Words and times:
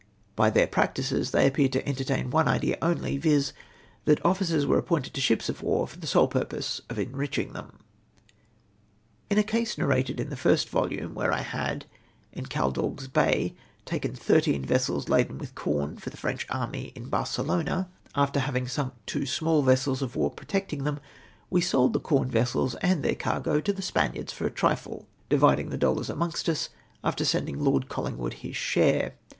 By 0.35 0.49
their 0.49 0.65
practices 0.65 1.29
they 1.29 1.45
appeared 1.45 1.73
to 1.73 1.87
entertain 1.87 2.31
one 2.31 2.47
idea 2.47 2.75
only, 2.81 3.19
viz. 3.19 3.53
that 4.05 4.25
officers 4.25 4.65
were 4.65 4.79
appointed 4.79 5.13
to 5.13 5.21
ships 5.21 5.47
of 5.47 5.61
war 5.61 5.87
for 5.87 5.99
the 5.99 6.07
sole 6.07 6.27
purpose 6.27 6.81
of 6.89 6.97
enriching 6.97 7.53
them! 7.53 7.77
In 9.29 9.37
a 9.37 9.43
case 9.43 9.77
narrated 9.77 10.19
in 10.19 10.31
the 10.31 10.35
first 10.35 10.69
volume, 10.69 11.13
where 11.13 11.31
I 11.31 11.43
had, 11.43 11.85
in 12.33 12.47
Caldagues 12.47 13.07
Bay, 13.09 13.53
taken 13.85 14.15
thirteen 14.15 14.65
vessels 14.65 15.07
laden 15.07 15.37
with 15.37 15.53
corn 15.53 15.97
for 15.97 16.09
the 16.09 16.17
French 16.17 16.47
army 16.49 16.93
m 16.95 17.07
Barcelona, 17.09 17.87
after 18.15 18.39
havmg 18.39 18.41
K 18.41 18.41
4. 18.41 18.49
13G 18.49 18.49
ROBBERIES 18.49 18.49
BV 18.49 18.53
PRIZE 18.53 18.55
AGENTS. 18.55 18.73
sunk 18.73 18.93
two 19.05 19.25
small 19.27 19.63
sliips 19.63 20.01
of 20.01 20.15
war 20.15 20.31
protecting 20.31 20.81
tlieni— 20.81 20.97
we 21.51 21.61
sold 21.61 21.93
the 21.93 21.99
corn 21.99 22.27
vessels 22.31 22.73
and 22.81 23.03
their 23.03 23.13
cargo 23.13 23.61
to 23.61 23.71
the 23.71 23.83
Spaniards 23.83 24.33
for 24.33 24.47
a 24.47 24.51
triile, 24.51 25.05
dividing 25.29 25.69
tlie 25.69 25.77
dollars 25.77 26.09
amongst 26.09 26.49
ns, 26.49 26.69
after 27.03 27.23
sendmg 27.23 27.57
Lord 27.59 27.87
Colhngwood 27.87 28.33
his 28.33 28.55
sliare. 28.55 29.11